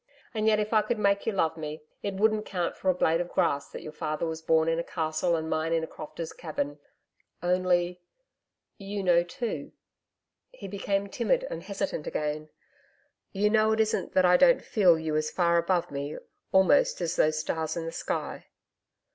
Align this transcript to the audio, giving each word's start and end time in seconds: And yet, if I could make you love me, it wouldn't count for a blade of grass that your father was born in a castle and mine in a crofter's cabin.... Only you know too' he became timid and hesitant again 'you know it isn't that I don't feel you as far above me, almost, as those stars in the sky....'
And 0.33 0.47
yet, 0.47 0.59
if 0.59 0.73
I 0.73 0.81
could 0.81 0.97
make 0.97 1.27
you 1.27 1.31
love 1.31 1.55
me, 1.55 1.83
it 2.01 2.15
wouldn't 2.15 2.43
count 2.47 2.75
for 2.75 2.89
a 2.89 2.93
blade 2.95 3.21
of 3.21 3.29
grass 3.31 3.69
that 3.69 3.83
your 3.83 3.91
father 3.91 4.25
was 4.25 4.41
born 4.41 4.67
in 4.67 4.79
a 4.79 4.83
castle 4.83 5.35
and 5.35 5.47
mine 5.47 5.73
in 5.73 5.83
a 5.83 5.87
crofter's 5.87 6.33
cabin.... 6.33 6.79
Only 7.43 8.01
you 8.79 9.03
know 9.03 9.21
too' 9.21 9.73
he 10.59 10.67
became 10.67 11.05
timid 11.07 11.45
and 11.51 11.61
hesitant 11.61 12.07
again 12.07 12.49
'you 13.31 13.51
know 13.51 13.73
it 13.73 13.79
isn't 13.79 14.13
that 14.13 14.25
I 14.25 14.37
don't 14.37 14.65
feel 14.65 14.97
you 14.97 15.15
as 15.15 15.29
far 15.29 15.59
above 15.59 15.91
me, 15.91 16.17
almost, 16.51 16.99
as 16.99 17.15
those 17.15 17.37
stars 17.37 17.77
in 17.77 17.85
the 17.85 17.91
sky....' 17.91 18.47